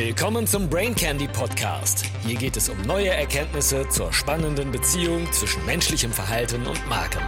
Willkommen 0.00 0.46
zum 0.46 0.70
Brain 0.70 0.94
Candy 0.94 1.26
Podcast. 1.26 2.04
Hier 2.24 2.36
geht 2.36 2.56
es 2.56 2.68
um 2.68 2.80
neue 2.82 3.08
Erkenntnisse 3.08 3.88
zur 3.88 4.12
spannenden 4.12 4.70
Beziehung 4.70 5.26
zwischen 5.32 5.66
menschlichem 5.66 6.12
Verhalten 6.12 6.64
und 6.68 6.88
Marken. 6.88 7.20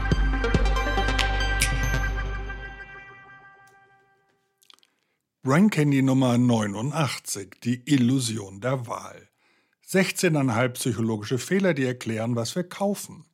Brain 5.43 5.71
Candy 5.71 6.01
Nummer 6.01 6.38
89, 6.38 7.56
die 7.65 7.83
Illusion 7.93 8.61
der 8.61 8.87
Wahl. 8.87 9.29
16,5 9.89 10.69
psychologische 10.69 11.39
Fehler, 11.39 11.75
die 11.75 11.84
erklären, 11.84 12.37
was 12.37 12.54
wir 12.54 12.62
kaufen. 12.62 13.25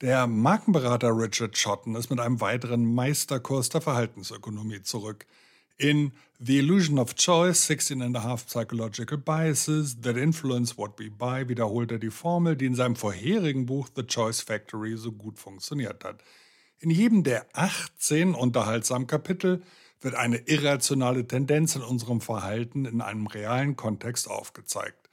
Der 0.00 0.26
Markenberater 0.26 1.14
Richard 1.14 1.58
Schotten 1.58 1.94
ist 1.94 2.08
mit 2.08 2.20
einem 2.20 2.40
weiteren 2.40 2.94
Meisterkurs 2.94 3.68
der 3.68 3.82
Verhaltensökonomie 3.82 4.80
zurück. 4.80 5.26
In 5.82 6.12
The 6.38 6.60
Illusion 6.60 6.96
of 6.96 7.16
Choice, 7.16 7.66
16 7.66 8.02
and 8.02 8.16
a 8.16 8.22
Half 8.22 8.48
Psychological 8.48 9.18
Biases 9.18 10.00
That 10.02 10.16
Influence 10.16 10.78
What 10.78 10.96
We 10.96 11.10
Buy 11.10 11.48
wiederholt 11.48 11.90
er 11.90 11.98
die 11.98 12.12
Formel, 12.12 12.54
die 12.54 12.66
in 12.66 12.76
seinem 12.76 12.94
vorherigen 12.94 13.66
Buch 13.66 13.88
The 13.96 14.04
Choice 14.06 14.42
Factory 14.42 14.96
so 14.96 15.10
gut 15.10 15.40
funktioniert 15.40 16.04
hat. 16.04 16.22
In 16.78 16.90
jedem 16.90 17.24
der 17.24 17.46
18 17.54 18.32
unterhaltsamen 18.36 19.08
Kapitel 19.08 19.60
wird 20.00 20.14
eine 20.14 20.36
irrationale 20.36 21.26
Tendenz 21.26 21.74
in 21.74 21.82
unserem 21.82 22.20
Verhalten 22.20 22.84
in 22.84 23.00
einem 23.00 23.26
realen 23.26 23.74
Kontext 23.74 24.30
aufgezeigt. 24.30 25.10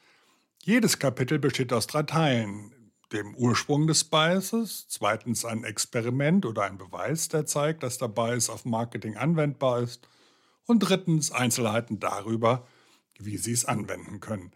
Jedes 0.62 1.00
Kapitel 1.00 1.40
besteht 1.40 1.74
aus 1.74 1.88
drei 1.88 2.04
Teilen. 2.04 2.76
Dem 3.12 3.34
Ursprung 3.34 3.88
des 3.88 4.04
Biases, 4.04 4.86
zweitens 4.88 5.46
ein 5.46 5.64
Experiment 5.64 6.46
oder 6.46 6.66
ein 6.66 6.78
Beweis, 6.78 7.28
der 7.28 7.48
zeigt, 7.48 7.82
dass 7.82 7.98
der 7.98 8.10
Bias 8.10 8.52
auf 8.52 8.66
Marketing 8.66 9.18
anwendbar 9.18 9.80
ist, 9.80 10.08
und 10.70 10.80
drittens 10.80 11.32
Einzelheiten 11.32 12.00
darüber, 12.00 12.68
wie 13.18 13.38
Sie 13.38 13.52
es 13.52 13.66
anwenden 13.66 14.20
können. 14.20 14.52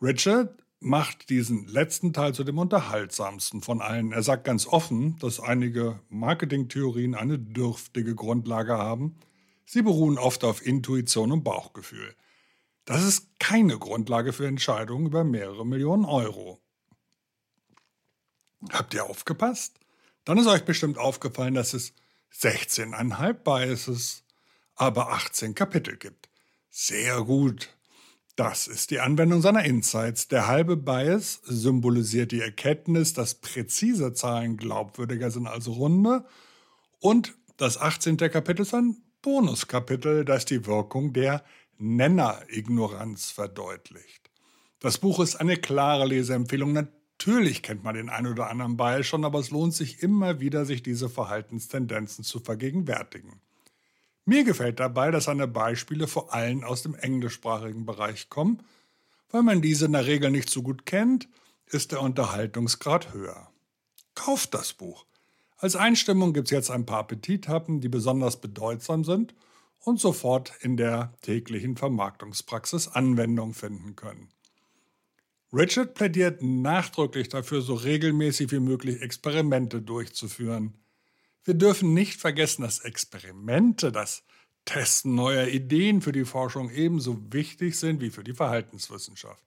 Richard 0.00 0.62
macht 0.80 1.28
diesen 1.28 1.66
letzten 1.66 2.12
Teil 2.12 2.34
zu 2.34 2.44
dem 2.44 2.58
unterhaltsamsten 2.58 3.62
von 3.62 3.82
allen. 3.82 4.12
Er 4.12 4.22
sagt 4.22 4.44
ganz 4.44 4.66
offen, 4.66 5.18
dass 5.18 5.40
einige 5.40 6.00
Marketingtheorien 6.08 7.14
eine 7.14 7.38
dürftige 7.38 8.14
Grundlage 8.14 8.78
haben. 8.78 9.16
Sie 9.66 9.82
beruhen 9.82 10.18
oft 10.18 10.44
auf 10.44 10.64
Intuition 10.64 11.32
und 11.32 11.42
Bauchgefühl. 11.42 12.14
Das 12.84 13.04
ist 13.04 13.38
keine 13.40 13.78
Grundlage 13.78 14.32
für 14.32 14.46
Entscheidungen 14.46 15.06
über 15.06 15.24
mehrere 15.24 15.66
Millionen 15.66 16.04
Euro. 16.04 16.60
Habt 18.70 18.94
ihr 18.94 19.04
aufgepasst? 19.04 19.78
Dann 20.24 20.38
ist 20.38 20.46
euch 20.46 20.64
bestimmt 20.64 20.98
aufgefallen, 20.98 21.54
dass 21.54 21.74
es 21.74 21.92
16,5 22.32 23.32
Biases 23.34 24.24
aber 24.78 25.12
18 25.12 25.54
Kapitel 25.54 25.96
gibt. 25.96 26.28
Sehr 26.70 27.22
gut. 27.22 27.76
Das 28.36 28.68
ist 28.68 28.92
die 28.92 29.00
Anwendung 29.00 29.42
seiner 29.42 29.64
Insights. 29.64 30.28
Der 30.28 30.46
halbe 30.46 30.76
Bias 30.76 31.40
symbolisiert 31.44 32.30
die 32.30 32.40
Erkenntnis, 32.40 33.12
dass 33.12 33.34
präzise 33.34 34.12
Zahlen 34.12 34.56
glaubwürdiger 34.56 35.32
sind 35.32 35.48
als 35.48 35.66
runde. 35.66 36.24
Und 37.00 37.36
das 37.56 37.78
18. 37.78 38.16
Kapitel 38.16 38.62
ist 38.62 38.74
ein 38.74 38.96
Bonuskapitel, 39.22 40.24
das 40.24 40.44
die 40.44 40.66
Wirkung 40.66 41.12
der 41.12 41.42
Nennerignoranz 41.78 43.32
verdeutlicht. 43.32 44.30
Das 44.78 44.98
Buch 44.98 45.18
ist 45.18 45.34
eine 45.34 45.56
klare 45.56 46.06
Leseempfehlung. 46.06 46.72
Natürlich 46.72 47.64
kennt 47.64 47.82
man 47.82 47.96
den 47.96 48.08
einen 48.08 48.28
oder 48.28 48.48
anderen 48.48 48.76
Bias 48.76 49.06
schon, 49.06 49.24
aber 49.24 49.40
es 49.40 49.50
lohnt 49.50 49.74
sich 49.74 50.00
immer 50.04 50.38
wieder, 50.38 50.64
sich 50.64 50.84
diese 50.84 51.08
Verhaltenstendenzen 51.08 52.22
zu 52.22 52.38
vergegenwärtigen. 52.38 53.40
Mir 54.28 54.44
gefällt 54.44 54.78
dabei, 54.78 55.10
dass 55.10 55.24
seine 55.24 55.48
Beispiele 55.48 56.06
vor 56.06 56.34
allem 56.34 56.62
aus 56.62 56.82
dem 56.82 56.94
englischsprachigen 56.94 57.86
Bereich 57.86 58.28
kommen. 58.28 58.62
Weil 59.30 59.42
man 59.42 59.62
diese 59.62 59.86
in 59.86 59.92
der 59.92 60.04
Regel 60.04 60.30
nicht 60.30 60.50
so 60.50 60.60
gut 60.60 60.84
kennt, 60.84 61.30
ist 61.64 61.92
der 61.92 62.02
Unterhaltungsgrad 62.02 63.14
höher. 63.14 63.50
Kauft 64.14 64.52
das 64.52 64.74
Buch. 64.74 65.06
Als 65.56 65.76
Einstimmung 65.76 66.34
gibt 66.34 66.48
es 66.48 66.50
jetzt 66.50 66.70
ein 66.70 66.84
paar 66.84 66.98
Appetithappen, 66.98 67.80
die 67.80 67.88
besonders 67.88 68.38
bedeutsam 68.38 69.02
sind 69.02 69.34
und 69.80 69.98
sofort 69.98 70.52
in 70.60 70.76
der 70.76 71.14
täglichen 71.22 71.78
Vermarktungspraxis 71.78 72.86
Anwendung 72.86 73.54
finden 73.54 73.96
können. 73.96 74.28
Richard 75.54 75.94
plädiert 75.94 76.42
nachdrücklich 76.42 77.30
dafür, 77.30 77.62
so 77.62 77.72
regelmäßig 77.72 78.52
wie 78.52 78.60
möglich 78.60 79.00
Experimente 79.00 79.80
durchzuführen. 79.80 80.74
Wir 81.48 81.54
dürfen 81.54 81.94
nicht 81.94 82.20
vergessen, 82.20 82.60
dass 82.60 82.80
Experimente, 82.80 83.90
das 83.90 84.22
Testen 84.66 85.14
neuer 85.14 85.46
Ideen 85.46 86.02
für 86.02 86.12
die 86.12 86.26
Forschung 86.26 86.68
ebenso 86.68 87.32
wichtig 87.32 87.78
sind 87.78 88.02
wie 88.02 88.10
für 88.10 88.22
die 88.22 88.34
Verhaltenswissenschaft. 88.34 89.42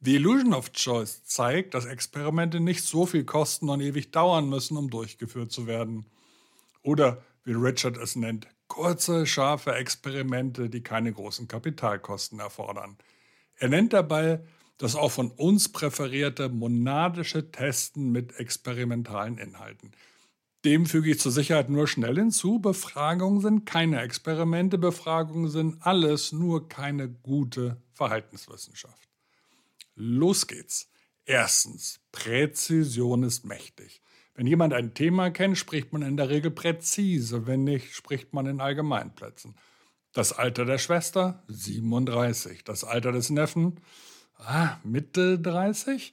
The 0.00 0.16
Illusion 0.16 0.52
of 0.52 0.72
Choice 0.72 1.22
zeigt, 1.22 1.74
dass 1.74 1.86
Experimente 1.86 2.58
nicht 2.58 2.82
so 2.82 3.06
viel 3.06 3.22
kosten 3.22 3.68
und 3.68 3.80
ewig 3.80 4.10
dauern 4.10 4.48
müssen, 4.48 4.76
um 4.76 4.90
durchgeführt 4.90 5.52
zu 5.52 5.68
werden. 5.68 6.04
Oder, 6.82 7.22
wie 7.44 7.52
Richard 7.52 7.96
es 7.96 8.16
nennt, 8.16 8.48
kurze, 8.66 9.24
scharfe 9.24 9.72
Experimente, 9.76 10.68
die 10.68 10.82
keine 10.82 11.12
großen 11.12 11.46
Kapitalkosten 11.46 12.40
erfordern. 12.40 12.96
Er 13.54 13.68
nennt 13.68 13.92
dabei 13.92 14.40
das 14.78 14.96
auch 14.96 15.12
von 15.12 15.30
uns 15.30 15.70
präferierte 15.70 16.48
monadische 16.48 17.52
Testen 17.52 18.10
mit 18.10 18.36
experimentalen 18.40 19.38
Inhalten. 19.38 19.92
Dem 20.64 20.86
füge 20.86 21.10
ich 21.10 21.20
zur 21.20 21.32
Sicherheit 21.32 21.68
nur 21.68 21.86
schnell 21.86 22.16
hinzu, 22.16 22.58
Befragungen 22.58 23.40
sind 23.40 23.66
keine 23.66 24.00
Experimente, 24.00 24.78
Befragungen 24.78 25.50
sind 25.50 25.76
alles, 25.80 26.32
nur 26.32 26.68
keine 26.68 27.08
gute 27.08 27.76
Verhaltenswissenschaft. 27.92 29.08
Los 29.94 30.46
geht's. 30.46 30.90
Erstens, 31.26 32.00
Präzision 32.12 33.22
ist 33.22 33.44
mächtig. 33.44 34.02
Wenn 34.34 34.46
jemand 34.46 34.72
ein 34.72 34.94
Thema 34.94 35.30
kennt, 35.30 35.58
spricht 35.58 35.92
man 35.92 36.02
in 36.02 36.16
der 36.16 36.28
Regel 36.28 36.50
präzise, 36.50 37.46
wenn 37.46 37.64
nicht, 37.64 37.94
spricht 37.94 38.32
man 38.32 38.46
in 38.46 38.60
Allgemeinplätzen. 38.60 39.54
Das 40.12 40.32
Alter 40.32 40.64
der 40.64 40.78
Schwester 40.78 41.42
37, 41.48 42.64
das 42.64 42.84
Alter 42.84 43.12
des 43.12 43.30
Neffen 43.30 43.80
ah, 44.38 44.78
Mitte 44.82 45.38
30. 45.38 46.12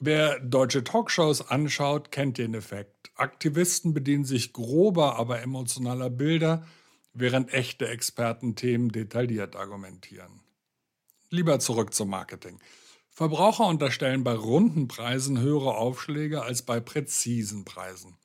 Wer 0.00 0.38
deutsche 0.38 0.84
Talkshows 0.84 1.48
anschaut, 1.48 2.12
kennt 2.12 2.38
den 2.38 2.54
Effekt. 2.54 3.10
Aktivisten 3.16 3.94
bedienen 3.94 4.24
sich 4.24 4.52
grober, 4.52 5.16
aber 5.16 5.42
emotionaler 5.42 6.08
Bilder, 6.08 6.64
während 7.14 7.52
echte 7.52 7.88
Experten 7.88 8.54
Themen 8.54 8.90
detailliert 8.92 9.56
argumentieren. 9.56 10.40
Lieber 11.30 11.58
zurück 11.58 11.94
zum 11.94 12.10
Marketing. 12.10 12.60
Verbraucher 13.10 13.66
unterstellen 13.66 14.22
bei 14.22 14.34
runden 14.34 14.86
Preisen 14.86 15.40
höhere 15.40 15.76
Aufschläge 15.76 16.42
als 16.42 16.62
bei 16.62 16.78
präzisen 16.78 17.64
Preisen. 17.64 18.16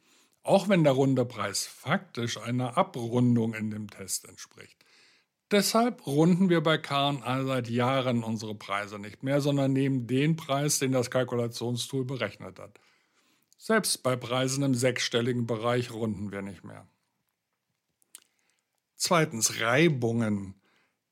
Auch 0.44 0.70
wenn 0.70 0.84
der 0.84 0.94
runde 0.94 1.26
Preis 1.26 1.66
faktisch 1.66 2.38
einer 2.38 2.78
Abrundung 2.78 3.56
in 3.56 3.72
dem 3.72 3.90
Test 3.90 4.30
entspricht. 4.30 4.78
Deshalb 5.54 6.08
runden 6.08 6.50
wir 6.50 6.62
bei 6.62 6.80
K&A 6.80 7.44
seit 7.44 7.70
Jahren 7.70 8.24
unsere 8.24 8.56
Preise 8.56 8.98
nicht 8.98 9.22
mehr, 9.22 9.40
sondern 9.40 9.72
nehmen 9.72 10.08
den 10.08 10.36
Preis, 10.36 10.80
den 10.80 10.92
das 10.92 11.12
Kalkulationstool 11.12 12.06
berechnet 12.06 12.58
hat. 12.58 12.80
Selbst 13.60 14.02
bei 14.02 14.16
Preisen 14.16 14.64
im 14.64 14.74
sechsstelligen 14.74 15.46
Bereich 15.46 15.92
runden 15.92 16.32
wir 16.32 16.42
nicht 16.42 16.64
mehr. 16.64 16.88
Zweitens, 18.96 19.62
Reibungen. 19.62 20.56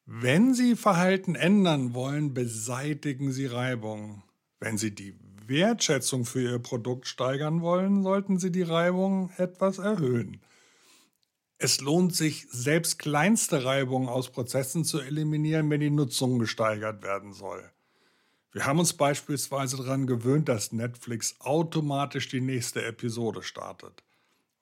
Wenn 0.08 0.56
Sie 0.56 0.76
Verhalten 0.76 1.36
ändern 1.36 1.94
wollen, 1.94 2.34
beseitigen 2.34 3.32
Sie 3.32 3.46
Reibungen. 3.46 4.24
Wenn 4.60 4.80
Sie 4.80 4.96
die 4.96 5.20
Wertschätzung 5.46 6.26
für 6.26 6.42
Ihr 6.42 6.58
Produkt 6.58 7.08
steigern 7.08 7.62
wollen, 7.62 8.02
sollten 8.02 8.40
Sie 8.40 8.52
die 8.52 8.64
Reibung 8.64 9.30
etwas 9.38 9.78
erhöhen. 9.78 10.42
Es 11.64 11.80
lohnt 11.80 12.16
sich, 12.16 12.48
selbst 12.50 12.98
kleinste 12.98 13.64
Reibungen 13.64 14.10
aus 14.10 14.32
Prozessen 14.32 14.84
zu 14.84 15.00
eliminieren, 15.00 15.70
wenn 15.70 15.80
die 15.80 15.92
Nutzung 15.92 16.40
gesteigert 16.40 17.04
werden 17.04 17.34
soll. 17.34 17.64
Wir 18.52 18.66
haben 18.66 18.80
uns 18.80 18.94
beispielsweise 18.94 19.78
daran 19.78 20.08
gewöhnt, 20.08 20.50
dass 20.50 20.72
Netflix 20.72 21.36
automatisch 21.38 22.30
die 22.30 22.42
nächste 22.42 22.84
Episode 22.84 23.44
startet. 23.44 24.04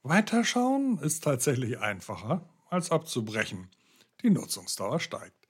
Weiterschauen 0.03 0.99
ist 0.99 1.23
tatsächlich 1.23 1.79
einfacher 1.79 2.49
als 2.69 2.91
abzubrechen. 2.91 3.69
Die 4.21 4.29
Nutzungsdauer 4.29 4.99
steigt. 4.99 5.47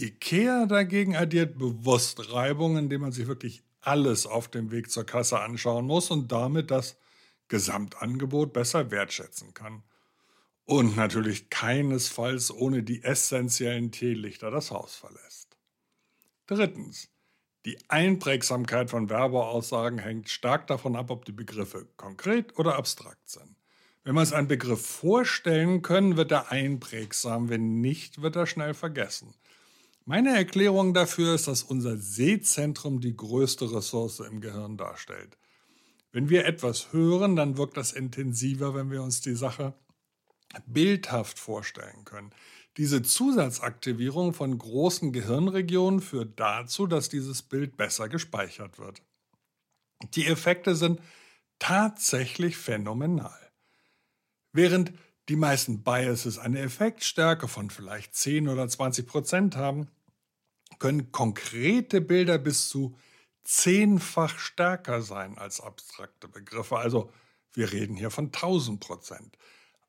IKEA 0.00 0.66
dagegen 0.66 1.14
addiert 1.14 1.58
bewusst 1.58 2.32
Reibung, 2.32 2.76
indem 2.76 3.02
man 3.02 3.12
sich 3.12 3.28
wirklich 3.28 3.62
alles 3.82 4.26
auf 4.26 4.48
dem 4.48 4.72
Weg 4.72 4.90
zur 4.90 5.06
Kasse 5.06 5.38
anschauen 5.38 5.86
muss 5.86 6.10
und 6.10 6.32
damit 6.32 6.72
das 6.72 6.96
Gesamtangebot 7.46 8.52
besser 8.52 8.90
wertschätzen 8.90 9.54
kann. 9.54 9.84
Und 10.64 10.96
natürlich 10.96 11.50
keinesfalls 11.50 12.50
ohne 12.50 12.82
die 12.82 13.02
essentiellen 13.02 13.90
Teelichter 13.90 14.50
das 14.50 14.70
Haus 14.70 14.94
verlässt. 14.94 15.56
Drittens. 16.46 17.08
Die 17.64 17.78
Einprägsamkeit 17.88 18.90
von 18.90 19.08
Werbeaussagen 19.08 19.98
hängt 19.98 20.28
stark 20.28 20.66
davon 20.66 20.96
ab, 20.96 21.10
ob 21.10 21.24
die 21.24 21.32
Begriffe 21.32 21.86
konkret 21.96 22.58
oder 22.58 22.74
abstrakt 22.76 23.28
sind. 23.28 23.56
Wenn 24.02 24.14
wir 24.14 24.20
uns 24.20 24.32
einen 24.32 24.48
Begriff 24.48 24.84
vorstellen 24.84 25.80
können, 25.82 26.16
wird 26.16 26.32
er 26.32 26.50
einprägsam, 26.50 27.48
wenn 27.48 27.80
nicht, 27.80 28.20
wird 28.20 28.34
er 28.34 28.46
schnell 28.46 28.74
vergessen. 28.74 29.34
Meine 30.04 30.36
Erklärung 30.36 30.92
dafür 30.92 31.36
ist, 31.36 31.46
dass 31.46 31.62
unser 31.62 31.96
Sehzentrum 31.96 33.00
die 33.00 33.16
größte 33.16 33.72
Ressource 33.72 34.18
im 34.18 34.40
Gehirn 34.40 34.76
darstellt. 34.76 35.38
Wenn 36.10 36.28
wir 36.28 36.44
etwas 36.44 36.92
hören, 36.92 37.36
dann 37.36 37.56
wirkt 37.56 37.76
das 37.76 37.92
intensiver, 37.92 38.74
wenn 38.74 38.90
wir 38.90 39.02
uns 39.02 39.20
die 39.20 39.36
Sache 39.36 39.74
bildhaft 40.66 41.38
vorstellen 41.38 42.04
können. 42.04 42.30
Diese 42.76 43.02
Zusatzaktivierung 43.02 44.32
von 44.32 44.56
großen 44.56 45.12
Gehirnregionen 45.12 46.00
führt 46.00 46.40
dazu, 46.40 46.86
dass 46.86 47.08
dieses 47.08 47.42
Bild 47.42 47.76
besser 47.76 48.08
gespeichert 48.08 48.78
wird. 48.78 49.02
Die 50.14 50.26
Effekte 50.26 50.74
sind 50.74 51.00
tatsächlich 51.58 52.56
phänomenal. 52.56 53.38
Während 54.52 54.92
die 55.28 55.36
meisten 55.36 55.82
Biases 55.82 56.38
eine 56.38 56.60
Effektstärke 56.60 57.46
von 57.46 57.70
vielleicht 57.70 58.14
10 58.14 58.48
oder 58.48 58.66
20 58.68 59.06
Prozent 59.06 59.56
haben, 59.56 59.88
können 60.78 61.12
konkrete 61.12 62.00
Bilder 62.00 62.38
bis 62.38 62.68
zu 62.68 62.96
zehnfach 63.44 64.38
stärker 64.38 65.02
sein 65.02 65.38
als 65.38 65.60
abstrakte 65.60 66.26
Begriffe. 66.26 66.78
Also 66.78 67.10
wir 67.52 67.72
reden 67.72 67.96
hier 67.96 68.10
von 68.10 68.26
1000 68.26 68.80
Prozent. 68.80 69.36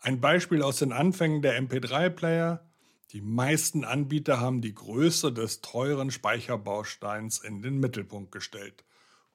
Ein 0.04 0.20
Beispiel 0.20 0.62
aus 0.62 0.80
den 0.80 0.92
Anfängen 0.92 1.42
der 1.42 1.58
MP3-Player. 1.64 2.70
Die 3.12 3.22
meisten 3.22 3.86
Anbieter 3.86 4.42
haben 4.42 4.60
die 4.60 4.76
Größe 4.76 5.32
des 5.32 5.62
teuren 5.62 6.12
Speicherbausteins 6.12 7.40
in 7.40 7.62
den 7.62 7.80
Mittelpunkt 7.80 8.34
gestellt. 8.34 8.84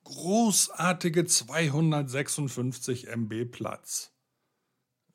Großartige 0.05 1.25
256 1.25 3.09
MB 3.09 3.47
Platz. 3.47 4.13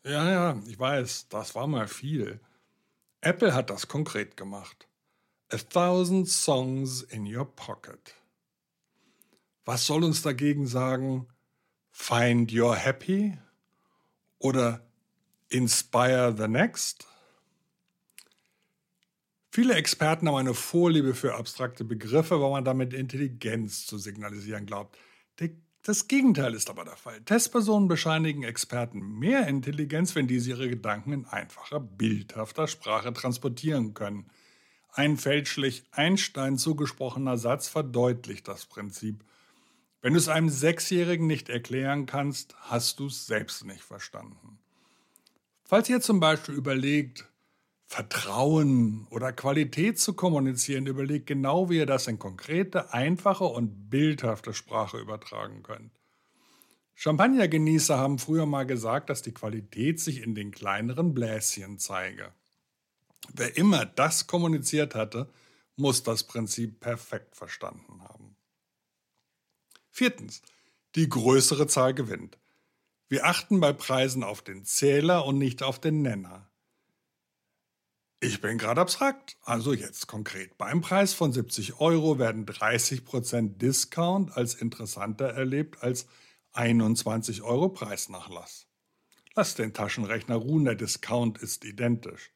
Ja, 0.03 0.27
ja, 0.27 0.59
ich 0.65 0.79
weiß, 0.79 1.29
das 1.29 1.53
war 1.53 1.67
mal 1.67 1.87
viel. 1.87 2.39
Apple 3.21 3.53
hat 3.53 3.69
das 3.69 3.87
konkret 3.87 4.35
gemacht. 4.35 4.87
A 5.49 5.57
thousand 5.57 6.27
songs 6.27 7.03
in 7.03 7.27
your 7.27 7.45
pocket. 7.45 8.15
Was 9.65 9.85
soll 9.85 10.03
uns 10.03 10.23
dagegen 10.23 10.65
sagen? 10.65 11.27
Find 11.91 12.51
your 12.51 12.75
happy? 12.75 13.37
Oder 14.39 14.83
inspire 15.53 16.35
the 16.35 16.47
next? 16.47 17.07
Viele 19.51 19.75
Experten 19.75 20.27
haben 20.27 20.35
eine 20.35 20.55
Vorliebe 20.55 21.13
für 21.13 21.35
abstrakte 21.35 21.83
Begriffe, 21.83 22.41
weil 22.41 22.49
man 22.49 22.65
damit 22.65 22.91
Intelligenz 22.91 23.85
zu 23.85 23.99
signalisieren 23.99 24.65
glaubt. 24.65 24.97
Das 25.85 26.07
Gegenteil 26.07 26.53
ist 26.53 26.69
aber 26.69 26.85
der 26.85 26.95
Fall. 26.95 27.21
Testpersonen 27.21 27.89
bescheinigen 27.89 28.43
Experten 28.43 29.19
mehr 29.19 29.47
Intelligenz, 29.47 30.15
wenn 30.15 30.27
diese 30.27 30.51
ihre 30.51 30.69
Gedanken 30.69 31.11
in 31.11 31.25
einfacher, 31.25 31.81
bildhafter 31.81 32.67
Sprache 32.67 33.11
transportieren 33.11 33.93
können. 33.93 34.29
Ein 34.93 35.17
fälschlich 35.17 35.83
Einstein 35.91 36.57
zugesprochener 36.57 37.37
Satz 37.37 37.67
verdeutlicht 37.67 38.47
das 38.47 38.65
Prinzip. 38.65 39.25
Wenn 40.01 40.13
du 40.13 40.19
es 40.19 40.29
einem 40.29 40.49
Sechsjährigen 40.49 41.27
nicht 41.27 41.49
erklären 41.49 42.05
kannst, 42.05 42.55
hast 42.61 42.99
du 42.99 43.07
es 43.07 43.27
selbst 43.27 43.65
nicht 43.65 43.83
verstanden. 43.83 44.59
Falls 45.73 45.89
ihr 45.89 46.01
zum 46.01 46.19
Beispiel 46.19 46.53
überlegt, 46.53 47.27
Vertrauen 47.87 49.07
oder 49.09 49.33
Qualität 49.33 49.97
zu 49.97 50.13
kommunizieren, 50.13 50.85
überlegt 50.85 51.25
genau, 51.25 51.67
wie 51.67 51.77
ihr 51.77 51.87
das 51.87 52.05
in 52.05 52.19
konkrete, 52.19 52.93
einfache 52.93 53.45
und 53.45 53.89
bildhafte 53.89 54.53
Sprache 54.53 54.99
übertragen 54.99 55.63
könnt. 55.63 55.99
Champagnergenießer 56.93 57.97
haben 57.97 58.19
früher 58.19 58.45
mal 58.45 58.67
gesagt, 58.67 59.09
dass 59.09 59.23
die 59.23 59.33
Qualität 59.33 59.99
sich 59.99 60.21
in 60.21 60.35
den 60.35 60.51
kleineren 60.51 61.15
Bläschen 61.15 61.79
zeige. 61.79 62.31
Wer 63.33 63.57
immer 63.57 63.83
das 63.83 64.27
kommuniziert 64.27 64.93
hatte, 64.93 65.27
muss 65.75 66.03
das 66.03 66.23
Prinzip 66.25 66.81
perfekt 66.81 67.35
verstanden 67.35 68.03
haben. 68.03 68.35
Viertens. 69.89 70.43
Die 70.93 71.09
größere 71.09 71.65
Zahl 71.65 71.95
gewinnt. 71.95 72.37
Wir 73.13 73.27
achten 73.27 73.59
bei 73.59 73.73
Preisen 73.73 74.23
auf 74.23 74.41
den 74.41 74.65
Zähler 74.65 75.23
und 75.25 75.37
nicht 75.37 75.61
auf 75.61 75.77
den 75.77 76.01
Nenner. 76.01 76.49
Ich 78.19 78.41
bin 78.41 78.57
gerade 78.57 78.81
abstrakt, 78.81 79.37
also 79.43 79.71
jetzt 79.71 80.07
konkret. 80.07 80.57
Beim 80.57 80.81
Preis 80.81 81.13
von 81.13 81.31
70 81.31 81.79
Euro 81.79 82.17
werden 82.17 82.47
30% 82.47 83.59
Discount 83.59 84.35
als 84.35 84.55
interessanter 84.55 85.27
erlebt 85.27 85.83
als 85.83 86.07
21 86.53 87.43
Euro 87.43 87.69
Preisnachlass. 87.69 88.65
Lass 89.35 89.53
den 89.53 89.75
Taschenrechner 89.75 90.37
ruhen, 90.37 90.65
der 90.65 90.73
Discount 90.73 91.37
ist 91.37 91.65
identisch. 91.65 92.31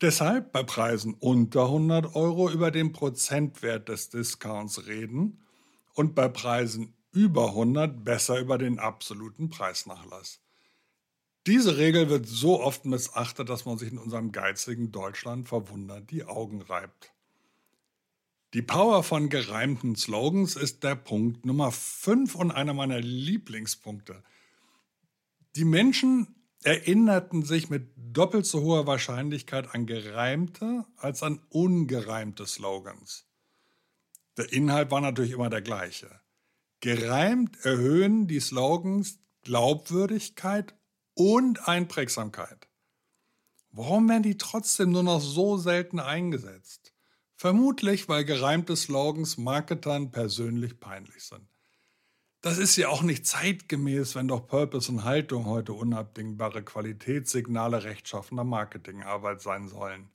Deshalb 0.00 0.50
bei 0.50 0.62
Preisen 0.62 1.12
unter 1.12 1.64
100 1.64 2.16
Euro 2.16 2.48
über 2.48 2.70
den 2.70 2.92
Prozentwert 2.92 3.90
des 3.90 4.08
Discounts 4.08 4.86
reden 4.86 5.44
und 5.92 6.14
bei 6.14 6.28
Preisen 6.28 6.96
über 7.14 7.48
100 7.48 8.04
besser 8.04 8.38
über 8.40 8.58
den 8.58 8.78
absoluten 8.78 9.48
Preisnachlass. 9.48 10.40
Diese 11.46 11.76
Regel 11.76 12.08
wird 12.08 12.26
so 12.26 12.60
oft 12.60 12.84
missachtet, 12.86 13.48
dass 13.48 13.66
man 13.66 13.78
sich 13.78 13.92
in 13.92 13.98
unserem 13.98 14.32
geizigen 14.32 14.92
Deutschland 14.92 15.48
verwundert 15.48 16.10
die 16.10 16.24
Augen 16.24 16.62
reibt. 16.62 17.12
Die 18.54 18.62
Power 18.62 19.02
von 19.02 19.28
gereimten 19.28 19.96
Slogans 19.96 20.56
ist 20.56 20.84
der 20.84 20.94
Punkt 20.94 21.44
Nummer 21.44 21.70
5 21.72 22.34
und 22.34 22.50
einer 22.50 22.72
meiner 22.72 23.00
Lieblingspunkte. 23.00 24.22
Die 25.56 25.64
Menschen 25.64 26.34
erinnerten 26.62 27.44
sich 27.44 27.68
mit 27.68 27.90
doppelt 27.96 28.46
so 28.46 28.62
hoher 28.62 28.86
Wahrscheinlichkeit 28.86 29.74
an 29.74 29.86
gereimte 29.86 30.84
als 30.96 31.22
an 31.22 31.40
ungereimte 31.50 32.46
Slogans. 32.46 33.26
Der 34.36 34.50
Inhalt 34.52 34.90
war 34.90 35.00
natürlich 35.00 35.32
immer 35.32 35.50
der 35.50 35.62
gleiche. 35.62 36.23
Gereimt 36.84 37.64
erhöhen 37.64 38.26
die 38.26 38.40
Slogans 38.40 39.18
Glaubwürdigkeit 39.40 40.74
und 41.14 41.66
Einprägsamkeit. 41.66 42.68
Warum 43.70 44.06
werden 44.10 44.22
die 44.22 44.36
trotzdem 44.36 44.92
nur 44.92 45.02
noch 45.02 45.22
so 45.22 45.56
selten 45.56 45.98
eingesetzt? 45.98 46.92
Vermutlich, 47.36 48.10
weil 48.10 48.26
gereimte 48.26 48.76
Slogans 48.76 49.38
Marketern 49.38 50.10
persönlich 50.10 50.78
peinlich 50.78 51.24
sind. 51.24 51.48
Das 52.42 52.58
ist 52.58 52.76
ja 52.76 52.90
auch 52.90 53.00
nicht 53.00 53.26
zeitgemäß, 53.26 54.14
wenn 54.14 54.28
doch 54.28 54.46
Purpose 54.46 54.92
und 54.92 55.04
Haltung 55.04 55.46
heute 55.46 55.72
unabdingbare 55.72 56.62
Qualitätssignale 56.62 57.84
rechtschaffener 57.84 58.44
Marketingarbeit 58.44 59.40
sein 59.40 59.68
sollen. 59.68 60.10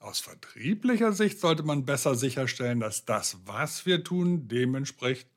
Aus 0.00 0.18
vertrieblicher 0.18 1.12
Sicht 1.12 1.38
sollte 1.38 1.62
man 1.62 1.84
besser 1.84 2.16
sicherstellen, 2.16 2.80
dass 2.80 3.04
das, 3.04 3.38
was 3.44 3.86
wir 3.86 4.02
tun, 4.02 4.48
dem 4.48 4.74
entspricht, 4.74 5.28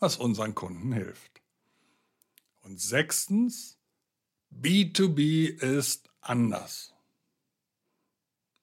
was 0.00 0.16
unseren 0.16 0.54
Kunden 0.54 0.92
hilft. 0.92 1.42
Und 2.62 2.80
sechstens, 2.80 3.78
B2B 4.52 5.60
ist 5.60 6.10
anders. 6.20 6.92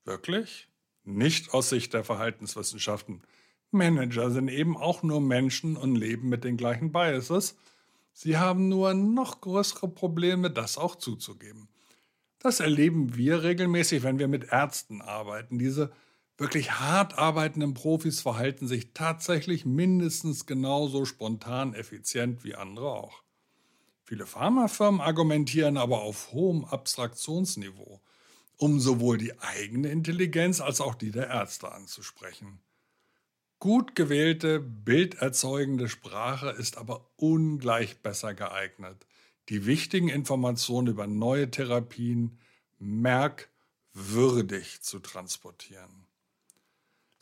Wirklich? 0.03 0.67
Nicht 1.03 1.53
aus 1.53 1.69
Sicht 1.69 1.93
der 1.93 2.03
Verhaltenswissenschaften. 2.03 3.21
Manager 3.71 4.31
sind 4.31 4.49
eben 4.49 4.77
auch 4.77 5.03
nur 5.03 5.21
Menschen 5.21 5.77
und 5.77 5.95
leben 5.95 6.29
mit 6.29 6.43
den 6.43 6.57
gleichen 6.57 6.91
Biases. 6.91 7.55
Sie 8.13 8.37
haben 8.37 8.67
nur 8.67 8.93
noch 8.93 9.41
größere 9.41 9.87
Probleme, 9.87 10.49
das 10.49 10.77
auch 10.77 10.95
zuzugeben. 10.95 11.69
Das 12.39 12.59
erleben 12.59 13.15
wir 13.15 13.43
regelmäßig, 13.43 14.03
wenn 14.03 14.19
wir 14.19 14.27
mit 14.27 14.51
Ärzten 14.51 15.01
arbeiten. 15.01 15.59
Diese 15.59 15.91
wirklich 16.37 16.71
hart 16.71 17.17
arbeitenden 17.17 17.73
Profis 17.73 18.21
verhalten 18.21 18.67
sich 18.67 18.93
tatsächlich 18.93 19.65
mindestens 19.65 20.45
genauso 20.45 21.05
spontan 21.05 21.73
effizient 21.73 22.43
wie 22.43 22.55
andere 22.55 22.91
auch. 22.91 23.23
Viele 24.03 24.25
Pharmafirmen 24.25 25.01
argumentieren 25.01 25.77
aber 25.77 26.01
auf 26.01 26.31
hohem 26.31 26.63
Abstraktionsniveau, 26.63 28.01
um 28.55 28.79
sowohl 28.79 29.17
die 29.17 29.37
eigene 29.39 29.89
Intelligenz 29.89 30.61
als 30.61 30.79
auch 30.79 30.95
die 30.95 31.11
der 31.11 31.27
Ärzte 31.27 31.71
anzusprechen. 31.71 32.59
Gut 33.59 33.95
gewählte, 33.95 34.59
bilderzeugende 34.59 35.89
Sprache 35.89 36.51
ist 36.51 36.77
aber 36.77 37.09
ungleich 37.17 38.01
besser 38.01 38.33
geeignet, 38.33 39.05
die 39.49 39.65
wichtigen 39.65 40.09
Informationen 40.09 40.87
über 40.87 41.07
neue 41.07 41.51
Therapien 41.51 42.39
merkwürdig 42.79 44.81
zu 44.81 44.99
transportieren. 44.99 46.06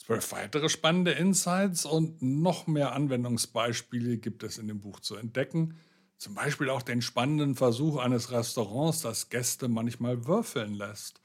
Zwölf 0.05 0.31
weitere 0.33 0.69
spannende 0.69 1.13
Insights 1.13 1.83
und 1.83 2.21
noch 2.21 2.67
mehr 2.67 2.91
Anwendungsbeispiele 2.91 4.17
gibt 4.17 4.43
es 4.43 4.59
in 4.59 4.67
dem 4.67 4.79
Buch 4.79 4.99
zu 4.99 5.15
entdecken, 5.15 5.79
zum 6.17 6.35
Beispiel 6.35 6.69
auch 6.69 6.83
den 6.83 7.01
spannenden 7.01 7.55
Versuch 7.55 7.97
eines 7.97 8.31
Restaurants, 8.31 9.01
das 9.01 9.29
Gäste 9.29 9.67
manchmal 9.67 10.27
würfeln 10.27 10.75
lässt. 10.75 11.21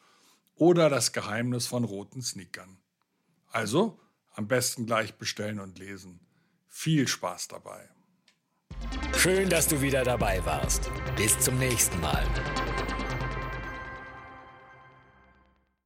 Oder 0.55 0.89
das 0.89 1.13
Geheimnis 1.13 1.67
von 1.67 1.85
roten 1.85 2.23
Sneakern. 2.23 2.79
Also 3.51 4.01
am 4.33 4.49
besten 4.49 4.87
gleich 4.87 5.15
bestellen 5.15 5.61
und 5.61 5.79
lesen. 5.79 6.21
Viel 6.67 7.07
Spaß 7.07 7.49
dabei. 7.49 7.87
Schön, 9.15 9.51
dass 9.51 9.69
du 9.69 9.83
wieder 9.83 10.05
dabei 10.05 10.45
warst. 10.47 10.91
Bis 11.17 11.39
zum 11.39 11.59
nächsten 11.59 12.01
Mal. 12.01 12.27